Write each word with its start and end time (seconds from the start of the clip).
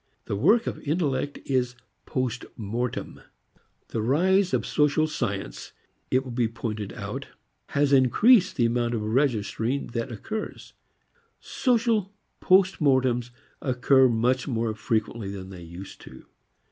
The 0.25 0.35
work 0.35 0.65
of 0.65 0.79
intellect 0.79 1.37
is 1.45 1.75
post 2.07 2.43
mortem. 2.57 3.21
The 3.89 4.01
rise 4.01 4.51
of 4.51 4.65
social 4.65 5.05
science, 5.05 5.73
it 6.09 6.23
will 6.23 6.31
be 6.31 6.47
pointed 6.47 6.91
out, 6.93 7.27
has 7.67 7.93
increased 7.93 8.55
the 8.55 8.65
amount 8.65 8.95
of 8.95 9.03
registering 9.03 9.85
that 9.93 10.11
occurs. 10.11 10.73
Social 11.39 12.11
post 12.39 12.81
mortems 12.81 13.29
occur 13.61 14.09
much 14.09 14.47
more 14.47 14.73
frequently 14.73 15.29
than 15.29 15.51
they 15.51 15.61
used 15.61 16.01
to. 16.01 16.25